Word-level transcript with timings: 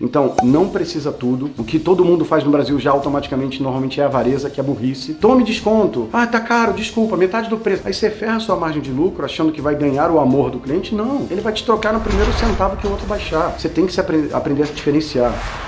Então, 0.00 0.34
não 0.42 0.68
precisa 0.68 1.10
tudo. 1.10 1.50
O 1.58 1.64
que 1.64 1.78
todo 1.78 2.04
mundo 2.04 2.24
faz 2.24 2.44
no 2.44 2.50
Brasil 2.50 2.78
já 2.78 2.90
automaticamente, 2.90 3.62
normalmente 3.62 4.00
é 4.00 4.04
avareza, 4.04 4.48
que 4.48 4.60
é 4.60 4.62
burrice. 4.62 5.14
Tome 5.14 5.42
desconto. 5.44 6.08
Ah, 6.12 6.26
tá 6.26 6.40
caro, 6.40 6.72
desculpa, 6.72 7.16
metade 7.16 7.50
do 7.50 7.56
preço. 7.56 7.82
Aí 7.84 7.92
você 7.92 8.10
ferra 8.10 8.36
a 8.36 8.40
sua 8.40 8.56
margem 8.56 8.80
de 8.80 8.90
lucro 8.90 9.24
achando 9.24 9.52
que 9.52 9.60
vai 9.60 9.74
ganhar 9.74 10.10
o 10.10 10.20
amor 10.20 10.50
do 10.50 10.60
cliente. 10.60 10.94
Não, 10.94 11.26
ele 11.30 11.40
vai 11.40 11.52
te 11.52 11.64
trocar 11.64 11.92
no 11.92 12.00
primeiro 12.00 12.32
centavo 12.34 12.76
que 12.76 12.86
o 12.86 12.90
outro 12.90 13.06
baixar. 13.06 13.58
Você 13.58 13.68
tem 13.68 13.86
que 13.86 13.92
se 13.92 14.00
aprender, 14.00 14.34
aprender 14.34 14.62
a 14.62 14.66
se 14.66 14.72
diferenciar. 14.72 15.67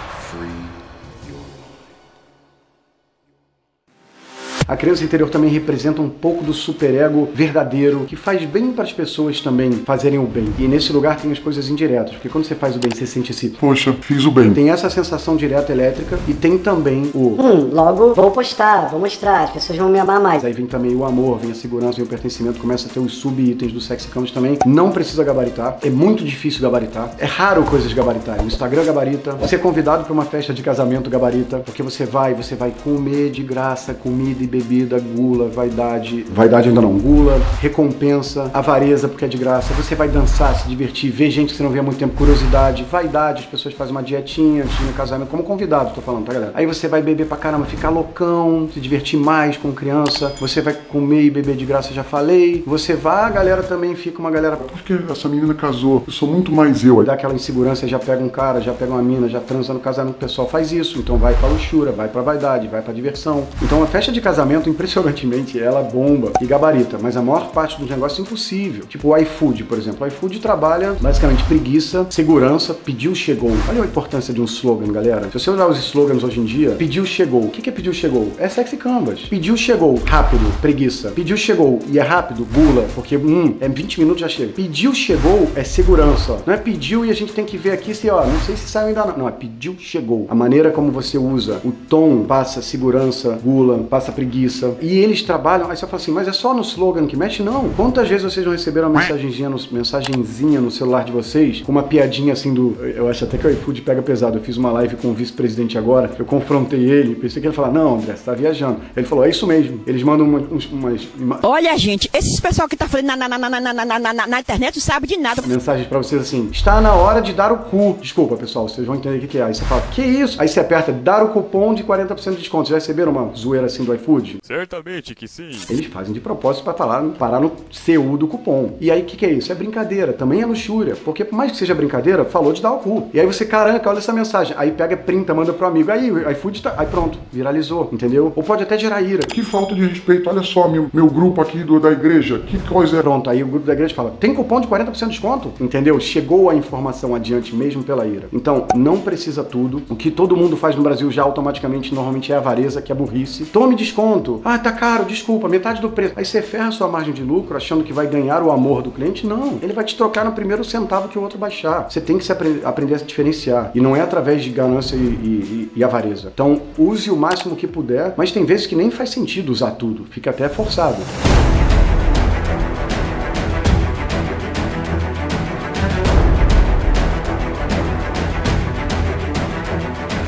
A 4.70 4.76
criança 4.76 5.02
interior 5.02 5.28
também 5.28 5.50
representa 5.50 6.00
um 6.00 6.08
pouco 6.08 6.44
do 6.44 6.54
superego 6.54 7.28
verdadeiro, 7.34 8.04
que 8.06 8.14
faz 8.14 8.44
bem 8.44 8.70
para 8.70 8.84
as 8.84 8.92
pessoas 8.92 9.40
também 9.40 9.72
fazerem 9.72 10.20
o 10.20 10.22
bem. 10.22 10.44
E 10.60 10.68
nesse 10.68 10.92
lugar 10.92 11.16
tem 11.16 11.32
as 11.32 11.40
coisas 11.40 11.68
indiretas, 11.68 12.12
porque 12.12 12.28
quando 12.28 12.44
você 12.44 12.54
faz 12.54 12.76
o 12.76 12.78
bem, 12.78 12.88
você 12.94 13.04
sente 13.04 13.32
esse. 13.32 13.48
Poxa, 13.48 13.92
fiz 14.00 14.24
o 14.24 14.30
bem. 14.30 14.54
Tem 14.54 14.70
essa 14.70 14.88
sensação 14.88 15.34
direta 15.34 15.72
elétrica 15.72 16.20
e 16.28 16.32
tem 16.32 16.56
também 16.56 17.10
o. 17.12 17.36
Hum, 17.36 17.70
logo 17.72 18.14
vou 18.14 18.30
postar, 18.30 18.88
vou 18.90 19.00
mostrar, 19.00 19.42
as 19.42 19.50
pessoas 19.50 19.76
vão 19.76 19.88
me 19.88 19.98
amar 19.98 20.20
mais. 20.20 20.44
Aí 20.44 20.52
vem 20.52 20.66
também 20.66 20.94
o 20.94 21.04
amor, 21.04 21.40
vem 21.40 21.50
a 21.50 21.54
segurança, 21.56 21.96
vem 21.96 22.04
o 22.04 22.08
pertencimento, 22.08 22.60
começa 22.60 22.86
a 22.86 22.92
ter 22.92 23.00
os 23.00 23.14
sub-itens 23.14 23.72
do 23.72 23.80
sexy 23.80 24.06
count 24.06 24.32
também. 24.32 24.56
Não 24.64 24.92
precisa 24.92 25.24
gabaritar, 25.24 25.78
é 25.82 25.90
muito 25.90 26.22
difícil 26.22 26.62
gabaritar. 26.62 27.12
É 27.18 27.26
raro 27.26 27.64
coisas 27.64 27.92
gabaritarem. 27.92 28.44
O 28.44 28.46
Instagram 28.46 28.84
gabarita, 28.84 29.32
você 29.32 29.56
é 29.56 29.58
convidado 29.58 30.04
para 30.04 30.12
uma 30.12 30.24
festa 30.24 30.54
de 30.54 30.62
casamento 30.62 31.10
gabarita, 31.10 31.58
porque 31.58 31.82
você 31.82 32.04
vai, 32.04 32.34
você 32.34 32.54
vai 32.54 32.72
comer 32.84 33.32
de 33.32 33.42
graça 33.42 33.92
comida 33.92 34.44
e 34.44 34.46
bebida 34.46 34.59
bebida, 34.60 35.00
gula, 35.00 35.48
vaidade, 35.48 36.24
vaidade 36.32 36.68
ainda 36.68 36.80
não, 36.80 36.98
gula, 36.98 37.40
recompensa, 37.60 38.50
avareza 38.52 39.08
porque 39.08 39.24
é 39.24 39.28
de 39.28 39.38
graça, 39.38 39.72
você 39.74 39.94
vai 39.94 40.08
dançar, 40.08 40.54
se 40.54 40.68
divertir, 40.68 41.10
ver 41.10 41.30
gente 41.30 41.50
que 41.50 41.56
você 41.56 41.62
não 41.62 41.70
vê 41.70 41.78
há 41.78 41.82
muito 41.82 41.98
tempo, 41.98 42.14
curiosidade, 42.16 42.84
vaidade, 42.90 43.40
as 43.40 43.46
pessoas 43.46 43.74
fazem 43.74 43.92
uma 43.92 44.02
dietinha 44.02 44.64
antes 44.64 44.76
de 44.78 44.92
casamento, 44.92 45.28
como 45.28 45.42
convidado, 45.42 45.92
tô 45.94 46.00
falando, 46.00 46.26
tá 46.26 46.32
galera? 46.32 46.52
Aí 46.54 46.66
você 46.66 46.88
vai 46.88 47.02
beber 47.02 47.26
pra 47.26 47.36
caramba, 47.36 47.64
ficar 47.64 47.90
loucão, 47.90 48.68
se 48.72 48.80
divertir 48.80 49.18
mais 49.18 49.56
com 49.56 49.72
criança, 49.72 50.32
você 50.40 50.60
vai 50.60 50.74
comer 50.74 51.22
e 51.22 51.30
beber 51.30 51.56
de 51.56 51.64
graça, 51.64 51.92
já 51.92 52.04
falei, 52.04 52.62
você 52.66 52.94
vai, 52.94 53.24
a 53.24 53.30
galera 53.30 53.62
também 53.62 53.94
fica 53.94 54.18
uma 54.18 54.30
galera... 54.30 54.56
Porque 54.56 54.98
essa 55.10 55.28
menina 55.28 55.54
casou, 55.54 56.02
eu 56.06 56.12
sou 56.12 56.28
muito 56.28 56.52
mais 56.52 56.84
eu. 56.84 57.02
Dá 57.04 57.14
aquela 57.14 57.34
insegurança, 57.34 57.86
já 57.86 57.98
pega 57.98 58.22
um 58.22 58.28
cara, 58.28 58.60
já 58.60 58.72
pega 58.72 58.92
uma 58.92 59.02
mina, 59.02 59.28
já 59.28 59.40
transa 59.40 59.72
no 59.72 59.80
casamento, 59.80 60.14
o 60.14 60.18
pessoal 60.18 60.48
faz 60.48 60.72
isso, 60.72 60.98
então 60.98 61.16
vai 61.16 61.34
pra 61.34 61.48
luxúria, 61.48 61.92
vai 61.92 62.08
pra 62.08 62.22
vaidade, 62.22 62.68
vai 62.68 62.82
pra 62.82 62.92
diversão. 62.92 63.44
Então 63.62 63.82
a 63.82 63.86
festa 63.86 64.10
de 64.12 64.20
casamento 64.20 64.39
casamento, 64.40 64.70
impressionantemente, 64.70 65.60
ela 65.60 65.82
bomba 65.82 66.32
e 66.40 66.46
gabarita, 66.46 66.98
mas 66.98 67.14
a 67.14 67.20
maior 67.20 67.50
parte 67.50 67.78
dos 67.78 67.90
negócios 67.90 68.18
é 68.18 68.22
impossível. 68.22 68.86
Tipo 68.86 69.08
o 69.08 69.16
iFood, 69.18 69.64
por 69.64 69.76
exemplo. 69.76 70.02
O 70.02 70.08
iFood 70.08 70.40
trabalha 70.40 70.96
basicamente 70.98 71.44
preguiça, 71.44 72.06
segurança, 72.08 72.72
pediu, 72.72 73.14
chegou. 73.14 73.52
Olha 73.68 73.82
a 73.82 73.84
importância 73.84 74.32
de 74.32 74.40
um 74.40 74.44
slogan, 74.44 74.90
galera. 74.90 75.26
Se 75.26 75.38
você 75.38 75.50
usar 75.50 75.66
os 75.66 75.78
slogans 75.78 76.24
hoje 76.24 76.40
em 76.40 76.44
dia, 76.46 76.70
pediu, 76.70 77.04
chegou. 77.04 77.42
O 77.42 77.50
que 77.50 77.68
é 77.68 77.72
pediu, 77.72 77.92
chegou? 77.92 78.32
É 78.38 78.48
sexy 78.48 78.78
canvas. 78.78 79.20
Pediu, 79.28 79.54
chegou. 79.58 80.00
Rápido, 80.06 80.58
preguiça. 80.62 81.10
Pediu, 81.10 81.36
chegou. 81.36 81.78
E 81.90 81.98
é 81.98 82.02
rápido, 82.02 82.46
bula, 82.46 82.86
porque, 82.94 83.18
hum, 83.18 83.56
é 83.60 83.68
20 83.68 84.00
minutos 84.00 84.22
já 84.22 84.28
chega. 84.28 84.54
Pediu, 84.54 84.94
chegou 84.94 85.50
é 85.54 85.62
segurança. 85.62 86.38
Não 86.46 86.54
é 86.54 86.56
pediu 86.56 87.04
e 87.04 87.10
a 87.10 87.14
gente 87.14 87.34
tem 87.34 87.44
que 87.44 87.58
ver 87.58 87.72
aqui 87.72 87.94
se, 87.94 88.08
ó, 88.08 88.24
não 88.24 88.40
sei 88.40 88.56
se 88.56 88.68
saiu 88.68 88.88
ainda 88.88 89.04
não. 89.04 89.18
Não, 89.18 89.28
é 89.28 89.32
pediu, 89.32 89.76
chegou. 89.78 90.26
A 90.30 90.34
maneira 90.34 90.70
como 90.70 90.90
você 90.90 91.18
usa, 91.18 91.60
o 91.62 91.72
tom 91.72 92.24
passa 92.24 92.62
segurança, 92.62 93.38
gula, 93.44 93.78
passa 93.80 94.10
preguiça 94.10 94.29
preguiça. 94.30 94.76
E 94.80 94.98
eles 94.98 95.22
trabalham, 95.22 95.68
aí 95.68 95.76
você 95.76 95.86
fala 95.86 96.00
assim, 96.00 96.12
mas 96.12 96.28
é 96.28 96.32
só 96.32 96.54
no 96.54 96.62
slogan 96.62 97.06
que 97.06 97.16
mexe? 97.16 97.42
Não. 97.42 97.68
Quantas 97.70 98.08
vezes 98.08 98.22
vocês 98.22 98.46
já 98.46 98.52
receberam 98.52 98.88
uma 98.88 99.00
mensagenzinha 99.00 99.50
no, 99.50 99.58
mensagenzinha 99.72 100.60
no 100.60 100.70
celular 100.70 101.04
de 101.04 101.12
vocês, 101.12 101.60
com 101.60 101.72
uma 101.72 101.82
piadinha 101.82 102.32
assim 102.32 102.54
do. 102.54 102.76
Eu 102.84 103.08
acho 103.08 103.24
até 103.24 103.36
que 103.36 103.46
o 103.46 103.50
iFood 103.50 103.82
pega 103.82 104.00
pesado. 104.00 104.38
Eu 104.38 104.42
fiz 104.42 104.56
uma 104.56 104.70
live 104.70 104.96
com 104.96 105.08
o 105.08 105.12
vice-presidente 105.14 105.76
agora, 105.76 106.10
eu 106.18 106.24
confrontei 106.24 106.80
ele, 106.80 107.14
pensei 107.14 107.42
que 107.42 107.48
ele 107.48 107.54
ia 107.54 107.56
falar, 107.56 107.72
não, 107.72 107.96
André, 107.96 108.14
você 108.14 108.22
tá 108.24 108.32
viajando. 108.32 108.80
Ele 108.96 109.06
falou, 109.06 109.24
é 109.24 109.30
isso 109.30 109.46
mesmo. 109.46 109.80
Eles 109.86 110.02
mandam 110.02 110.26
uma, 110.26 110.38
umas, 110.38 111.08
umas. 111.18 111.40
Olha, 111.42 111.76
gente, 111.76 112.08
esses 112.14 112.38
pessoal 112.38 112.68
que 112.68 112.76
tá 112.76 112.86
falando 112.86 113.06
na, 113.06 113.16
na, 113.16 113.28
na, 113.28 113.38
na, 113.38 113.60
na, 113.60 113.98
na, 113.98 114.26
na 114.26 114.40
internet 114.40 114.76
não 114.76 114.82
sabe 114.82 115.06
de 115.06 115.16
nada. 115.16 115.42
Mensagens 115.44 115.88
pra 115.88 115.98
vocês 115.98 116.20
assim, 116.20 116.48
está 116.52 116.80
na 116.80 116.94
hora 116.94 117.20
de 117.20 117.32
dar 117.32 117.52
o 117.52 117.58
cu. 117.58 117.98
Desculpa, 118.00 118.36
pessoal, 118.36 118.68
vocês 118.68 118.86
vão 118.86 118.96
entender 118.96 119.24
o 119.24 119.28
que 119.28 119.38
é. 119.38 119.42
Aí 119.42 119.54
você 119.54 119.64
fala, 119.64 119.82
que 119.90 120.02
isso? 120.02 120.40
Aí 120.40 120.48
você 120.48 120.60
aperta, 120.60 120.92
dar 120.92 121.24
o 121.24 121.28
cupom 121.28 121.74
de 121.74 121.82
40% 121.82 122.30
de 122.30 122.36
desconto. 122.36 122.68
Vocês 122.68 122.68
já 122.68 122.74
receberam 122.76 123.12
uma 123.12 123.34
zoeira 123.34 123.66
assim 123.66 123.84
do 123.84 123.94
iFood? 123.94 124.19
Certamente 124.42 125.14
que 125.14 125.26
sim. 125.28 125.50
Eles 125.68 125.86
fazem 125.86 126.12
de 126.12 126.20
propósito 126.20 126.64
para 126.64 126.74
falar, 126.74 127.02
parar 127.10 127.40
no 127.40 127.50
CU 127.50 128.16
do 128.16 128.26
cupom. 128.26 128.76
E 128.80 128.90
aí 128.90 129.02
o 129.02 129.04
que, 129.04 129.16
que 129.16 129.26
é 129.26 129.32
isso? 129.32 129.50
É 129.50 129.54
brincadeira, 129.54 130.12
também 130.12 130.40
é 130.40 130.46
luxúria. 130.46 130.96
Porque 131.04 131.24
por 131.24 131.36
mais 131.36 131.52
que 131.52 131.58
seja 131.58 131.74
brincadeira, 131.74 132.24
falou 132.24 132.52
de 132.52 132.62
dar 132.62 132.72
o 132.72 132.78
cu. 132.78 133.08
E 133.12 133.20
aí 133.20 133.26
você, 133.26 133.44
caramba, 133.44 133.80
olha 133.86 133.98
essa 133.98 134.12
mensagem. 134.12 134.54
Aí 134.58 134.70
pega, 134.72 134.96
printa, 134.96 135.34
manda 135.34 135.52
pro 135.52 135.66
amigo. 135.66 135.90
Aí 135.90 136.10
o 136.10 136.30
iFood 136.30 136.62
tá. 136.62 136.74
Aí 136.76 136.86
pronto, 136.86 137.18
viralizou, 137.32 137.88
entendeu? 137.92 138.32
Ou 138.34 138.42
pode 138.42 138.62
até 138.62 138.78
gerar 138.78 139.02
ira. 139.02 139.26
Que 139.26 139.42
falta 139.42 139.74
de 139.74 139.84
respeito. 139.84 140.28
Olha 140.28 140.42
só, 140.42 140.68
meu, 140.68 140.90
meu 140.92 141.06
grupo 141.06 141.40
aqui 141.40 141.62
do, 141.62 141.78
da 141.80 141.90
igreja. 141.90 142.40
Que 142.40 142.58
coisa 142.58 142.98
é. 142.98 143.02
Pronto, 143.02 143.30
aí 143.30 143.42
o 143.42 143.46
grupo 143.46 143.66
da 143.66 143.72
igreja 143.72 143.94
fala: 143.94 144.10
tem 144.10 144.34
cupom 144.34 144.60
de 144.60 144.68
40% 144.68 144.92
de 144.92 145.08
desconto? 145.10 145.52
Entendeu? 145.60 145.98
Chegou 146.00 146.50
a 146.50 146.54
informação 146.54 147.14
adiante 147.14 147.54
mesmo 147.54 147.82
pela 147.82 148.06
ira. 148.06 148.28
Então, 148.32 148.66
não 148.74 148.98
precisa 149.00 149.42
tudo. 149.42 149.82
O 149.88 149.96
que 149.96 150.10
todo 150.10 150.36
mundo 150.36 150.56
faz 150.56 150.76
no 150.76 150.82
Brasil 150.82 151.10
já 151.10 151.22
automaticamente, 151.22 151.94
normalmente 151.94 152.32
é 152.32 152.36
avareza, 152.36 152.82
que 152.82 152.92
é 152.92 152.94
burrice. 152.94 153.44
Tome 153.46 153.74
desconto. 153.74 154.09
Ah, 154.44 154.58
tá 154.58 154.72
caro, 154.72 155.04
desculpa, 155.04 155.48
metade 155.48 155.80
do 155.80 155.90
preço. 155.90 156.14
Aí 156.16 156.24
você 156.24 156.42
ferra 156.42 156.70
sua 156.70 156.88
margem 156.88 157.12
de 157.12 157.22
lucro 157.22 157.56
achando 157.56 157.84
que 157.84 157.92
vai 157.92 158.06
ganhar 158.06 158.42
o 158.42 158.50
amor 158.50 158.82
do 158.82 158.90
cliente. 158.90 159.26
Não, 159.26 159.58
ele 159.62 159.72
vai 159.72 159.84
te 159.84 159.96
trocar 159.96 160.24
no 160.24 160.32
primeiro 160.32 160.64
centavo 160.64 161.08
que 161.08 161.18
o 161.18 161.22
outro 161.22 161.38
baixar. 161.38 161.90
Você 161.90 162.00
tem 162.00 162.18
que 162.18 162.24
se 162.24 162.32
apre 162.32 162.60
aprender 162.64 162.94
a 162.94 162.98
se 162.98 163.04
diferenciar. 163.04 163.70
E 163.74 163.80
não 163.80 163.94
é 163.94 164.00
através 164.00 164.42
de 164.42 164.50
ganância 164.50 164.96
e, 164.96 164.98
e, 164.98 165.72
e 165.76 165.84
avareza. 165.84 166.30
Então, 166.32 166.60
use 166.78 167.10
o 167.10 167.16
máximo 167.16 167.54
que 167.54 167.66
puder, 167.66 168.14
mas 168.16 168.32
tem 168.32 168.44
vezes 168.44 168.66
que 168.66 168.74
nem 168.74 168.90
faz 168.90 169.10
sentido 169.10 169.50
usar 169.50 169.72
tudo. 169.72 170.04
Fica 170.10 170.30
até 170.30 170.48
forçado. 170.48 170.98